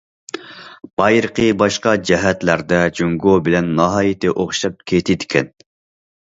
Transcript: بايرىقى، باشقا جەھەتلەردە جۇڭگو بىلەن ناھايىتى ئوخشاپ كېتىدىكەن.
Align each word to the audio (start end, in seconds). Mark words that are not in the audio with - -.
بايرىقى، 1.01 1.45
باشقا 1.63 1.93
جەھەتلەردە 2.11 2.81
جۇڭگو 3.01 3.37
بىلەن 3.49 3.71
ناھايىتى 3.83 4.35
ئوخشاپ 4.39 4.85
كېتىدىكەن. 4.95 5.57